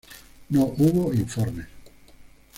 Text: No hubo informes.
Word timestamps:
No 0.49 0.63
hubo 0.65 1.13
informes. 1.13 1.67